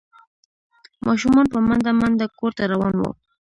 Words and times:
ماشومان 1.05 1.45
په 1.53 1.57
منډه 1.67 1.91
منډه 1.99 2.25
کور 2.39 2.51
ته 2.57 2.63
روان 2.71 2.93
وو۔ 2.99 3.11